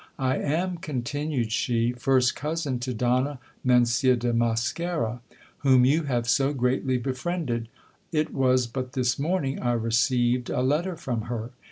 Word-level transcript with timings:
I 0.17 0.37
am, 0.39 0.77
continued 0.77 1.51
she, 1.51 1.91
first 1.91 2.35
cousin 2.35 2.79
to 2.79 2.91
Donna 2.91 3.37
Mencia 3.63 4.15
de 4.17 4.33
Mosquera, 4.33 5.19
whom 5.59 5.85
you 5.85 6.05
have 6.05 6.27
so 6.27 6.53
greatly 6.53 6.97
befriended. 6.97 7.67
I 8.11 8.21
I 8.21 8.25
was 8.31 8.65
but 8.65 8.93
this 8.93 9.19
morning 9.19 9.59
1 9.59 9.79
received 9.79 10.49
a 10.49 10.61
letter 10.63 10.95
from 10.97 11.29
her. 11.29 11.51